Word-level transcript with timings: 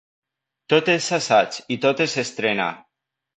Tot 0.73 0.89
és 0.93 1.09
assaig 1.17 1.59
i 1.77 1.77
tot 1.85 2.03
és 2.07 2.17
estrena. 2.25 2.73